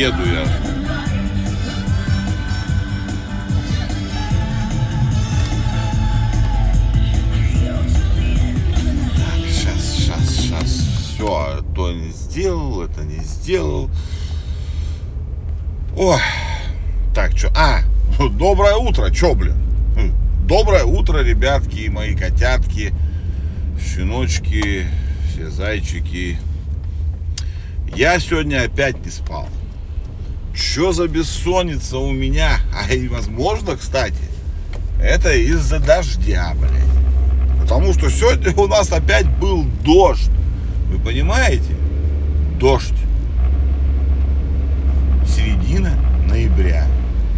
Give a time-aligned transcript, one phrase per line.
[0.00, 0.46] еду я.
[9.46, 10.70] Сейчас, сейчас, сейчас.
[11.14, 13.90] Все, то не сделал, это не сделал.
[15.96, 16.18] Ой.
[17.14, 17.52] Так, что?
[17.54, 17.80] А,
[18.38, 19.56] доброе утро, чё, блин?
[19.96, 20.12] Хм,
[20.46, 22.94] Доброе утро, ребятки, мои котятки,
[23.78, 24.86] щеночки,
[25.28, 26.38] все зайчики.
[27.94, 29.48] Я сегодня опять не спал.
[30.60, 32.58] Что за бессонница у меня?
[32.74, 34.22] А и возможно, кстати,
[35.02, 37.62] это из-за дождя, блядь.
[37.62, 40.30] Потому что сегодня у нас опять был дождь.
[40.90, 41.74] Вы понимаете?
[42.58, 42.94] Дождь.
[45.26, 46.86] Середина ноября.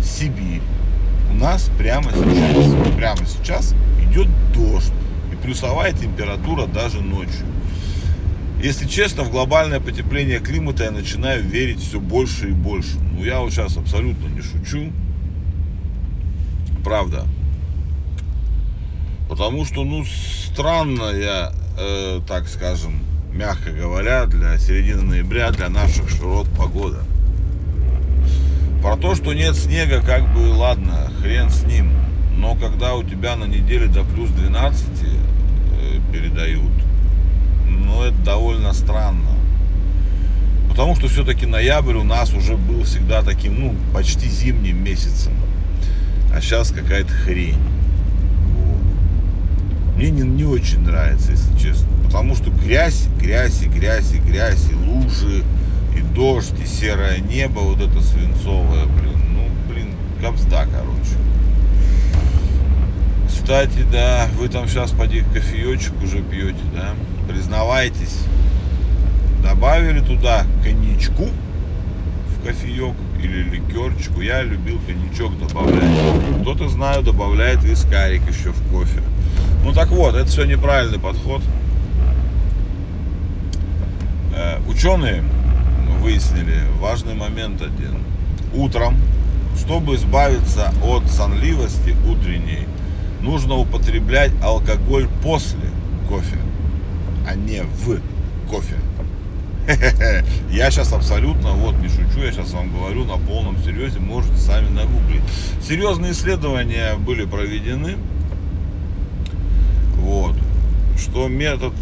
[0.03, 0.63] Сибирь.
[1.31, 4.93] У нас прямо сейчас, прямо сейчас идет дождь.
[5.33, 7.47] И плюсовая температура даже ночью.
[8.63, 12.97] Если честно, в глобальное потепление климата я начинаю верить все больше и больше.
[13.13, 14.93] Ну, я вот сейчас абсолютно не шучу.
[16.85, 17.27] Правда.
[19.29, 23.01] Потому что, ну, странно я, э, так скажем,
[23.33, 27.03] мягко говоря, для середины ноября, для наших широт погода.
[28.81, 31.91] Про то, что нет снега, как бы, ладно, хрен с ним.
[32.37, 36.82] Но когда у тебя на неделе до плюс 12 э, передают,
[37.73, 39.31] ну, это довольно странно.
[40.69, 45.33] Потому что все-таки ноябрь у нас уже был всегда таким, ну, почти зимним месяцем.
[46.35, 47.59] А сейчас какая-то хрень.
[48.57, 49.97] Вот.
[49.97, 51.89] Мне не, не очень нравится, если честно.
[52.05, 55.45] Потому что грязь, грязь и грязь и грязь, и лужи,
[55.95, 59.21] и дождь, и серое небо, вот это свинцовое, блин.
[59.35, 59.89] Ну, блин,
[60.23, 61.19] капсда, короче.
[63.29, 66.95] Кстати, да, вы там сейчас поди кофеечек уже пьете, да?
[67.29, 68.19] Признавайтесь,
[69.43, 71.29] добавили туда коньячку
[72.29, 74.21] в кофеек или ликерчику.
[74.21, 76.41] Я любил коньячок добавлять.
[76.41, 79.03] Кто-то, знаю, добавляет вискарик еще в кофе.
[79.65, 81.43] Ну так вот, это все неправильный подход.
[84.35, 85.23] Э, ученые
[86.01, 87.99] выяснили важный момент один.
[88.55, 88.97] Утром,
[89.57, 92.67] чтобы избавиться от сонливости утренней,
[93.21, 95.71] нужно употреблять алкоголь после
[96.09, 96.39] кофе,
[97.27, 98.01] а не в
[98.49, 98.77] кофе.
[100.51, 104.69] Я сейчас абсолютно, вот не шучу, я сейчас вам говорю на полном серьезе, можете сами
[104.69, 105.23] нагуглить.
[105.63, 107.97] Серьезные исследования были проведены,
[109.99, 110.35] вот,
[110.99, 111.73] что метод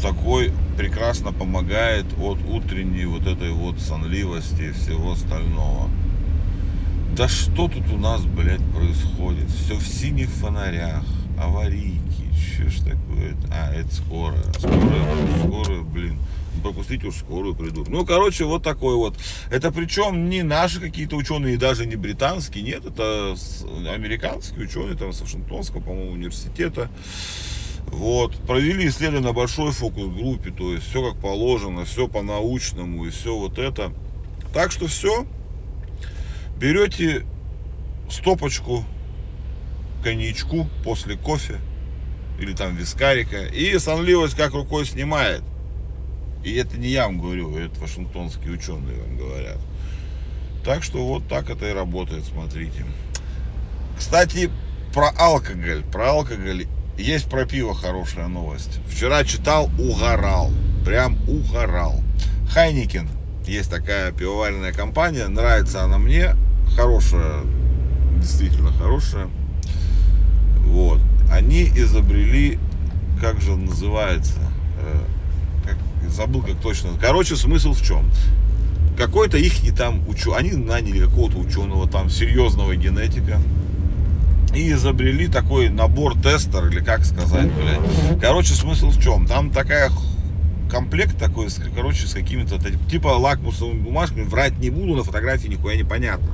[0.00, 5.90] такой прекрасно помогает от утренней вот этой вот сонливости и всего остального.
[7.14, 9.50] Да что тут у нас, блядь, происходит?
[9.50, 11.04] Все в синих фонарях,
[11.38, 13.36] аварийки, что ж такое?
[13.50, 14.36] А, это скоро.
[14.58, 16.18] Скоро, скоро, блин.
[16.62, 17.88] Пропустить уж скорую придут.
[17.88, 19.18] Ну, короче, вот такой вот.
[19.50, 23.36] Это причем не наши какие-то ученые, даже не британские, нет, это
[23.88, 26.88] американские ученые, там, с Вашингтонского, по-моему, университета.
[27.88, 33.36] Вот, провели исследование на большой фокус-группе, то есть все как положено, все по-научному и все
[33.36, 33.92] вот это.
[34.52, 35.26] Так что все,
[36.58, 37.26] берете
[38.10, 38.84] стопочку
[40.06, 41.56] коньячку после кофе
[42.38, 45.42] или там вискарика, и сонливость как рукой снимает.
[46.44, 49.58] И это не я вам говорю, это вашингтонские ученые вам говорят.
[50.64, 52.84] Так что вот так это и работает, смотрите.
[53.98, 54.48] Кстати,
[54.94, 55.82] про алкоголь.
[55.90, 58.78] Про алкоголь есть про пиво хорошая новость.
[58.88, 60.52] Вчера читал, угорал.
[60.84, 62.00] Прям угорал.
[62.48, 63.08] Хайникен.
[63.44, 65.26] Есть такая пивоваренная компания.
[65.26, 66.36] Нравится она мне.
[66.76, 67.42] Хорошая.
[68.20, 69.28] Действительно хорошая.
[70.66, 71.00] Вот.
[71.30, 72.58] Они изобрели,
[73.20, 74.40] как же называется,
[74.80, 74.98] э,
[75.64, 76.90] как, забыл как точно.
[77.00, 78.10] Короче, смысл в чем?
[78.96, 83.40] Какой-то их и там ученый, они наняли какого-то ученого там, серьезного генетика,
[84.54, 88.20] и изобрели такой набор тестер, или как сказать, блядь.
[88.20, 89.26] Короче, смысл в чем?
[89.26, 89.90] Там такая
[90.70, 92.58] комплект такой, короче, с какими-то
[92.90, 96.28] типа лакмусовыми бумажками, врать не буду, на фотографии нихуя непонятно.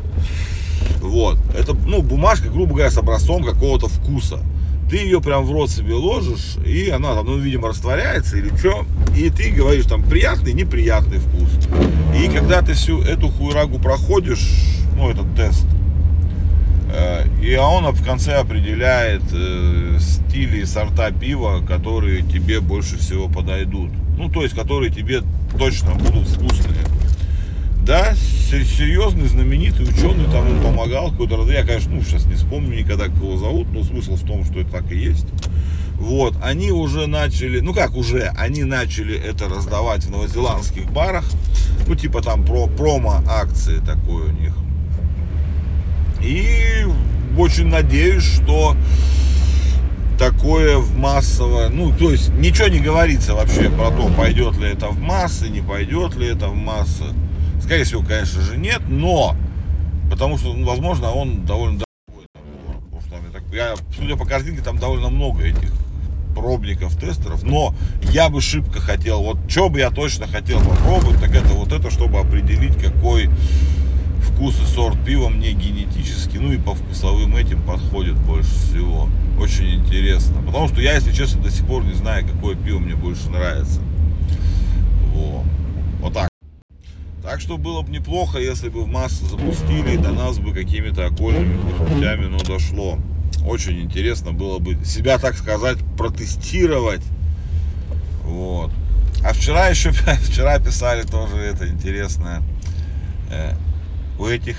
[1.03, 1.39] Вот.
[1.59, 4.39] Это, ну, бумажка, грубо говоря, с образцом какого-то вкуса.
[4.89, 8.85] Ты ее прям в рот себе ложишь, и она там, ну, видимо, растворяется или что.
[9.17, 11.51] И ты говоришь там приятный, неприятный вкус.
[12.17, 14.47] И когда ты всю эту хуйрагу проходишь,
[14.97, 15.67] ну, этот тест,
[16.95, 23.91] э, и он в конце определяет э, стили сорта пива, которые тебе больше всего подойдут.
[24.19, 25.23] Ну, то есть, которые тебе
[25.59, 26.85] точно будут вкусные.
[27.85, 33.07] Да, серьезный, знаменитый ученый, там он помогал какой-то Я, конечно, ну, сейчас не вспомню никогда,
[33.07, 35.27] как его зовут, но смысл в том, что это так и есть.
[35.97, 41.25] Вот, они уже начали, ну как уже, они начали это раздавать в новозеландских барах.
[41.89, 44.53] Ну, типа там про промо-акции такой у них.
[46.21, 46.87] И
[47.37, 48.77] очень надеюсь, что
[50.19, 54.89] такое в массовое, ну, то есть ничего не говорится вообще про то, пойдет ли это
[54.89, 57.07] в массы, не пойдет ли это в массы.
[57.63, 59.37] Скорее всего, конечно же, нет, но
[60.11, 62.27] потому что, ну, возможно, он довольно дорогой.
[62.35, 65.73] Потому что там, я, так, я, судя по картинке, там довольно много этих
[66.35, 67.75] пробников, тестеров, но
[68.11, 71.91] я бы шибко хотел, вот что бы я точно хотел попробовать, так это вот это,
[71.91, 73.31] чтобы определить, какой
[74.23, 79.09] вкус и сорт пива мне генетически, ну и по вкусовым этим подходит больше всего.
[79.39, 80.43] Очень интересно.
[80.43, 83.81] Потому что я, если честно, до сих пор не знаю, какое пиво мне больше нравится.
[85.15, 85.45] Вот.
[86.01, 86.29] Вот так.
[87.33, 91.07] Так что было бы неплохо, если бы в массу запустили и до нас бы какими-то
[91.07, 92.99] окольными путями, но дошло.
[93.47, 97.01] Очень интересно было бы себя, так сказать, протестировать.
[98.25, 98.71] Вот.
[99.25, 102.43] А вчера еще, вчера писали тоже это интересное.
[103.31, 103.55] Э,
[104.19, 104.59] у этих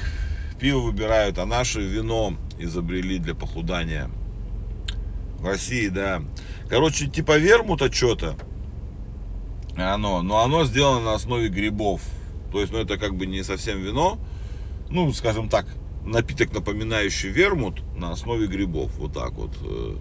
[0.59, 4.09] пиво выбирают, а наше вино изобрели для похудания.
[5.37, 6.23] В России, да.
[6.71, 8.35] Короче, типа вермута что-то.
[9.77, 12.01] Оно, но оно сделано на основе грибов.
[12.53, 14.19] То есть, ну, это как бы не совсем вино.
[14.89, 15.65] Ну, скажем так,
[16.05, 18.91] напиток, напоминающий вермут на основе грибов.
[18.99, 19.51] Вот так вот.
[19.63, 19.95] Э,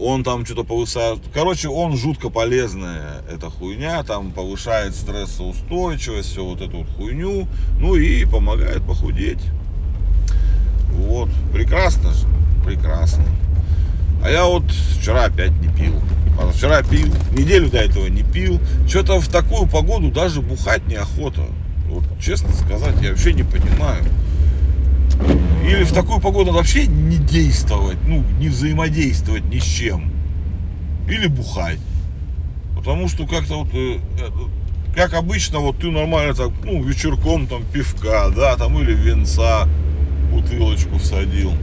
[0.00, 1.20] он там что-то повышает.
[1.34, 4.02] Короче, он жутко полезная, эта хуйня.
[4.04, 7.46] Там повышает стрессоустойчивость, все вот эту вот хуйню.
[7.78, 9.42] Ну и помогает похудеть.
[10.92, 11.28] Вот.
[11.52, 12.26] Прекрасно же.
[12.64, 13.26] Прекрасно.
[14.24, 14.64] А я вот
[14.98, 16.00] вчера опять не пил.
[16.40, 18.60] А вчера пил, неделю до этого не пил.
[18.88, 21.42] Что-то в такую погоду даже бухать неохота.
[21.96, 24.04] Вот честно сказать, я вообще не понимаю.
[25.64, 30.12] Или в такую погоду вообще не действовать, ну, не взаимодействовать ни с чем.
[31.08, 31.78] Или бухать.
[32.76, 33.98] Потому что как-то вот, э,
[34.94, 39.66] как обычно, вот ты нормально так, ну, вечерком там пивка, да, там, или венца
[40.30, 41.54] бутылочку всадил.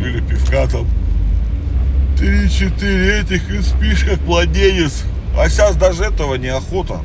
[0.00, 0.84] Или пивка там
[2.18, 5.04] 3-4 этих и спишь как младенец.
[5.38, 7.02] А сейчас даже этого неохота.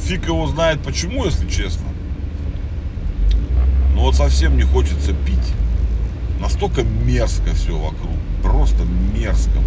[0.00, 1.86] Фиг его знает почему, если честно.
[3.94, 5.52] Но вот совсем не хочется пить.
[6.40, 8.12] Настолько мерзко все вокруг.
[8.42, 9.58] Просто мерзко.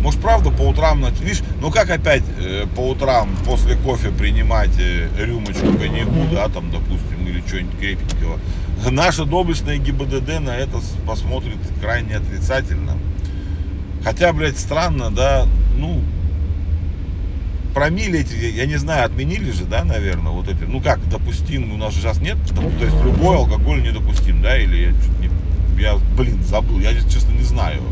[0.00, 5.08] Может, правда, по утрам, видишь, ну как опять э, по утрам после кофе принимать э,
[5.18, 8.38] рюмочку коньяку, да, там, допустим, или что-нибудь крепенького.
[8.90, 12.92] Наша доблестная ГИБДД на это посмотрит крайне отрицательно.
[14.04, 15.46] Хотя, блядь, странно, да,
[15.76, 16.00] ну,
[17.76, 21.76] промили эти, я не знаю, отменили же, да, наверное, вот эти, ну как, допустим, у
[21.76, 24.90] нас же сейчас нет, то есть любой алкоголь недопустим, да, или я
[25.20, 27.82] не, я, блин, забыл, я, честно, не знаю.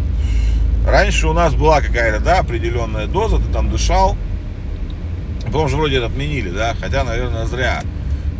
[0.87, 4.17] Раньше у нас была какая-то, да, определенная доза, ты там дышал,
[5.45, 7.83] потом же вроде это отменили, да, хотя, наверное, зря.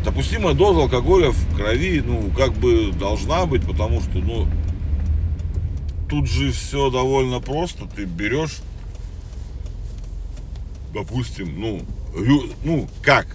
[0.03, 4.49] Допустимая доза алкоголя в крови, ну, как бы должна быть, потому что, ну,
[6.09, 7.85] тут же все довольно просто.
[7.85, 8.61] Ты берешь,
[10.95, 11.83] допустим, ну,
[12.63, 13.27] ну, как?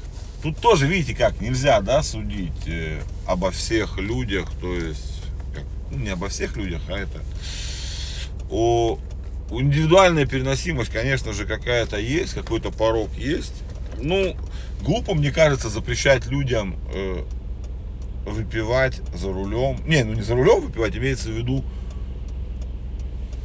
[0.41, 5.21] Тут тоже, видите, как нельзя, да, судить э, обо всех людях, то есть,
[5.53, 7.21] как, ну, не обо всех людях, а это,
[8.49, 8.97] о,
[9.51, 13.53] индивидуальная переносимость, конечно же, какая-то есть, какой-то порог есть.
[14.01, 14.35] Ну,
[14.81, 17.23] глупо, мне кажется, запрещать людям э,
[18.25, 19.81] выпивать за рулем.
[19.85, 21.65] Не, ну не за рулем выпивать, имеется в виду,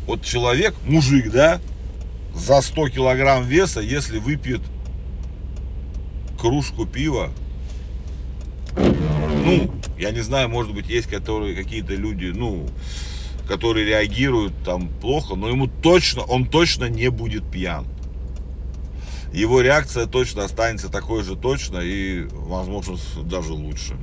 [0.06, 1.60] вот человек, мужик, да,
[2.34, 4.60] за 100 килограмм веса, если выпьет
[6.38, 7.30] кружку пива,
[8.76, 12.66] ну, я не знаю, может быть, есть которые какие-то люди, ну,
[13.46, 17.86] которые реагируют там плохо, но ему точно, он точно не будет пьян.
[19.32, 23.96] Его реакция точно останется такой же точно и, возможно, даже лучше.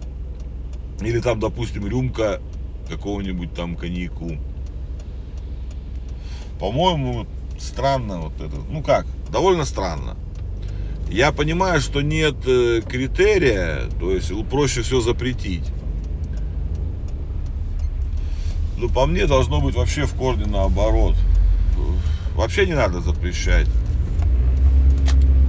[1.00, 2.42] Или там, допустим, рюмка
[2.90, 4.38] какого-нибудь там коньяку.
[6.60, 7.26] По-моему,
[7.62, 8.56] странно вот это.
[8.70, 10.16] Ну как, довольно странно.
[11.10, 15.66] Я понимаю, что нет э, критерия, то есть проще все запретить.
[18.78, 21.16] Но по мне должно быть вообще в корне наоборот.
[22.36, 23.68] Вообще не надо запрещать.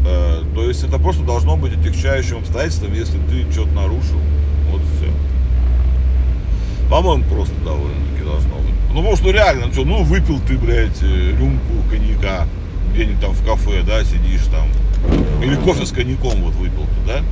[0.04, 4.19] Э, то есть это просто должно быть отягчающим обстоятельством, если ты что-то нарушил.
[4.71, 5.11] Вот все.
[6.90, 8.62] По-моему, просто довольно-таки должно.
[8.93, 12.47] Ну, потому что реально, ну, что, ну, выпил ты, блядь, э, рюмку коньяка,
[12.93, 14.69] где-нибудь там в кафе, да, сидишь там.
[15.43, 17.23] Или кофе с коньяком вот выпил ты, да.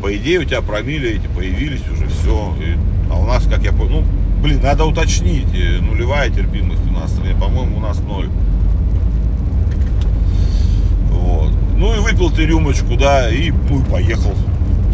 [0.00, 2.56] По идее, у тебя промили эти появились уже, все.
[2.60, 2.78] И,
[3.10, 4.04] а у нас, как я понял, ну,
[4.42, 8.30] блин, надо уточнить, э, нулевая терпимость у нас в стране, по-моему, у нас ноль.
[11.10, 11.52] Вот.
[11.76, 14.34] Ну и выпил ты рюмочку, да, и, ну, поехал.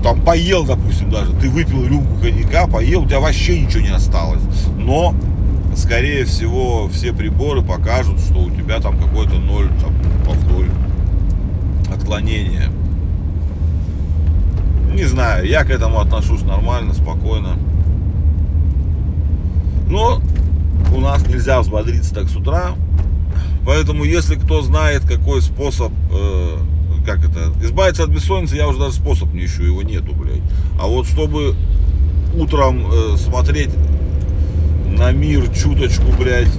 [0.03, 4.43] там поел, допустим, даже, ты выпил рюмку коньяка, поел, у тебя вообще ничего не осталось.
[4.79, 5.15] Но,
[5.79, 9.95] скорее всего, все приборы покажут, что у тебя там какой-то ноль, там,
[10.27, 10.69] повторь,
[11.95, 12.71] отклонения.
[14.93, 17.57] Не знаю, я к этому отношусь нормально, спокойно.
[19.89, 20.21] Но
[20.95, 22.73] у нас нельзя взбодриться так с утра.
[23.65, 26.57] Поэтому, если кто знает, какой способ, э,
[27.07, 30.43] как это, избавиться от бессонницы, я уже даже способ не ищу, его нету, блядь.
[30.81, 31.55] А вот чтобы
[32.35, 33.71] утром э, смотреть
[34.99, 36.53] на мир чуточку, блядь,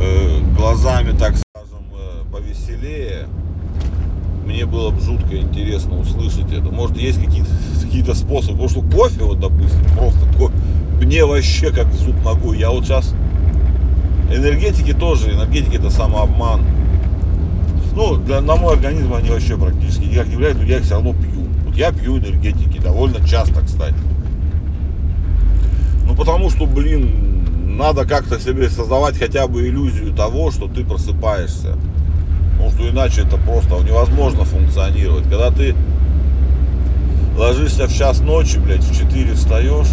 [0.00, 3.26] э, глазами, так скажем, э, повеселее,
[4.46, 6.70] мне было бы жутко интересно услышать это.
[6.70, 7.50] Может, есть какие-то
[7.82, 10.54] какие способы, потому что кофе, вот, допустим, просто кофе,
[11.00, 12.58] мне вообще как зуб ногой.
[12.58, 13.14] Я вот сейчас
[14.34, 16.62] Энергетики тоже, энергетики это самообман.
[17.94, 20.94] Ну, для, на мой организм они вообще практически никак не влияют, но я их все
[20.94, 21.46] равно пью.
[21.66, 23.96] Вот я пью энергетики довольно часто, кстати.
[26.06, 27.31] Ну, потому что, блин,
[27.62, 31.76] надо как-то себе создавать хотя бы иллюзию того, что ты просыпаешься.
[32.52, 35.24] Потому что иначе это просто невозможно функционировать.
[35.24, 35.74] Когда ты
[37.36, 39.88] ложишься в час ночи, блядь, в 4 встаешь,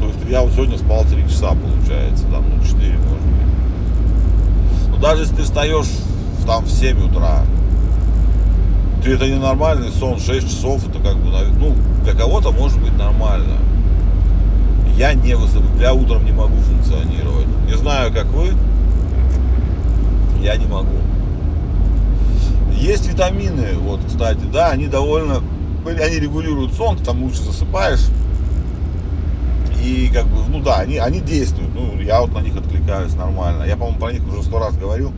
[0.00, 3.40] то есть я вот сегодня спал 3 часа, получается, там, ну, 4, может быть
[5.00, 5.86] даже если ты встаешь
[6.46, 7.44] там в 7 утра,
[9.02, 11.74] ты это ненормальный сон, 6 часов, это как бы, ну,
[12.04, 13.56] для кого-то может быть нормально.
[15.00, 17.46] Я не высып, я утром не могу функционировать.
[17.66, 18.52] Не знаю, как вы,
[20.42, 20.98] я не могу.
[22.74, 25.42] Есть витамины, вот, кстати, да, они довольно,
[25.86, 28.08] они регулируют сон, там лучше засыпаешь.
[29.82, 31.74] И как бы, ну да, они, они действуют.
[31.74, 33.62] Ну, я вот на них откликаюсь нормально.
[33.62, 35.14] Я, по-моему, про них уже сто раз говорил.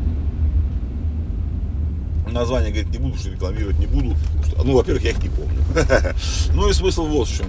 [2.30, 4.14] Название, говорит, не буду, что рекламировать не буду.
[4.62, 5.58] Ну, во-первых, я их не помню.
[6.54, 7.46] Ну и смысл вот в чем.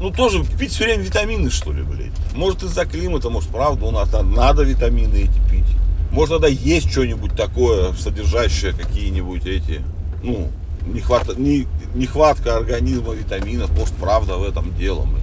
[0.00, 2.12] Ну, тоже пить все время витамины, что ли, блядь.
[2.34, 5.76] Может, из-за климата, может, правда, у нас надо витамины эти пить.
[6.12, 9.82] Может, надо есть что-нибудь такое, содержащее какие-нибудь эти,
[10.22, 10.50] ну,
[10.86, 15.04] нехват, не, нехватка организма витаминов, может, правда в этом дело.
[15.04, 15.18] Мы.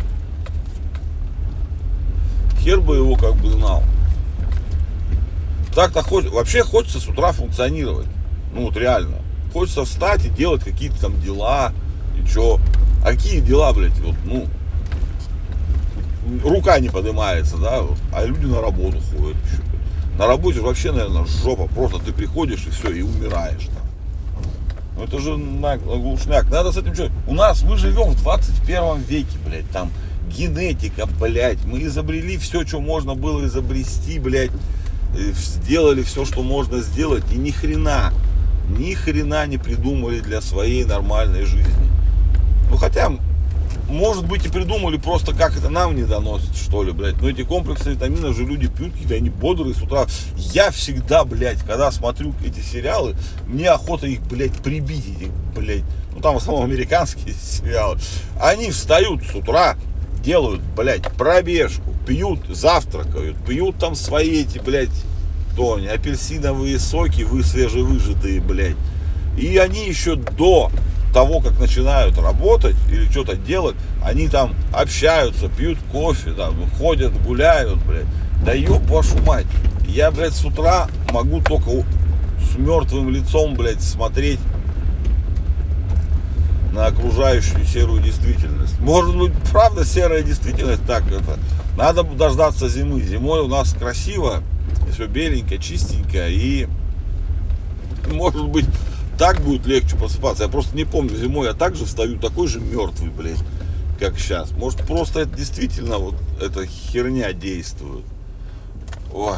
[2.59, 3.83] Хер бы его как бы знал.
[5.73, 8.07] Так-то хоть, вообще хочется с утра функционировать.
[8.53, 9.17] Ну вот реально.
[9.53, 11.73] Хочется встать и делать какие-то там дела.
[12.17, 12.59] И чё.
[13.03, 14.47] А какие дела, блядь, вот, ну,
[16.43, 17.81] рука не поднимается, да,
[18.13, 19.37] а люди на работу ходят.
[20.17, 21.67] На работе вообще, наверное, жопа.
[21.67, 23.83] Просто ты приходишь и все, и умираешь там.
[24.97, 26.49] Ну это же глушняк.
[26.49, 27.11] Надо с этим что?
[27.27, 29.91] У нас мы живем в 21 веке, блядь, там
[30.29, 31.63] генетика, блядь.
[31.65, 34.51] Мы изобрели все, что можно было изобрести, блядь.
[35.13, 37.23] Сделали все, что можно сделать.
[37.33, 38.13] И ни хрена,
[38.69, 41.89] ни хрена не придумали для своей нормальной жизни.
[42.69, 43.11] Ну хотя
[43.87, 47.21] может быть и придумали просто как это нам не доносит, что ли, блядь.
[47.21, 50.07] Но эти комплексы витаминов же люди пьют, какие-то они бодрые с утра.
[50.37, 53.15] Я всегда, блядь, когда смотрю эти сериалы,
[53.47, 55.83] мне охота их, блядь, прибить, этих, блядь.
[56.13, 57.99] Ну там в основном американские сериалы.
[58.41, 59.77] Они встают с утра,
[60.23, 64.89] делают, блядь, пробежку, пьют, завтракают, пьют там свои эти, блядь,
[65.51, 68.75] кто они, апельсиновые соки, вы свежевыжатые, блядь.
[69.37, 70.71] И они еще до
[71.15, 77.79] того, как начинают работать или что-то делать, они там общаются, пьют кофе, там, ходят, гуляют,
[77.85, 78.05] блядь.
[78.45, 79.45] Да ёб вашу мать.
[79.87, 81.71] Я, блядь, с утра могу только
[82.41, 84.41] с мертвым лицом, блядь, смотреть
[86.73, 88.77] на окружающую серую действительность.
[88.81, 91.39] Может быть, правда, серая действительность так это.
[91.77, 93.01] Надо дождаться зимы.
[93.01, 94.43] Зимой у нас красиво,
[94.91, 96.67] все беленькое, чистенькое и
[98.11, 98.65] может быть
[99.17, 100.43] так будет легче просыпаться.
[100.43, 103.39] Я просто не помню, зимой я также встаю такой же мертвый, блядь,
[103.99, 104.51] как сейчас.
[104.51, 108.05] Может, просто это действительно вот эта херня действует.
[109.13, 109.37] Ой.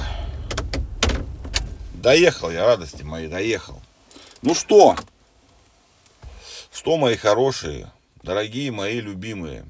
[1.93, 3.79] Доехал я, радости мои, доехал.
[4.41, 4.95] Ну что?
[6.71, 7.91] Что, мои хорошие,
[8.23, 9.65] дорогие мои любимые?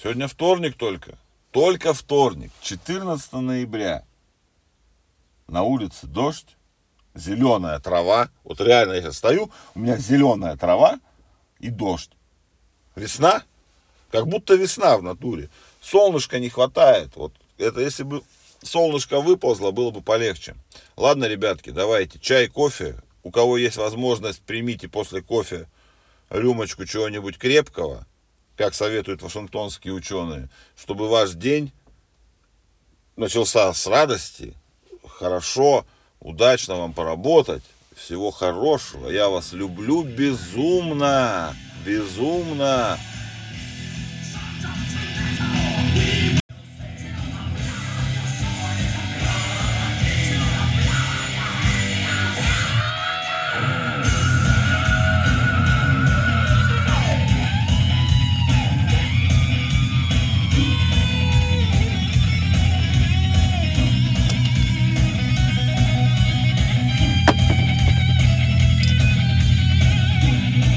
[0.00, 1.18] Сегодня вторник только.
[1.50, 4.04] Только вторник, 14 ноября.
[5.48, 6.56] На улице дождь
[7.14, 8.28] зеленая трава.
[8.44, 10.98] Вот реально я сейчас стою, у меня зеленая трава
[11.58, 12.10] и дождь.
[12.96, 13.42] Весна?
[14.10, 15.48] Как будто весна в натуре.
[15.80, 17.16] Солнышка не хватает.
[17.16, 18.22] Вот это если бы
[18.62, 20.54] солнышко выползло, было бы полегче.
[20.96, 22.96] Ладно, ребятки, давайте чай, кофе.
[23.22, 25.68] У кого есть возможность, примите после кофе
[26.28, 28.06] рюмочку чего-нибудь крепкого,
[28.56, 31.72] как советуют вашингтонские ученые, чтобы ваш день
[33.16, 34.54] начался с радости,
[35.06, 35.86] хорошо,
[36.22, 37.64] Удачно вам поработать.
[37.96, 39.08] Всего хорошего.
[39.08, 41.54] Я вас люблю безумно.
[41.84, 42.96] безумно